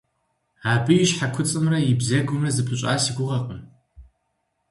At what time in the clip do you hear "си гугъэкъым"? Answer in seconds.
3.03-3.61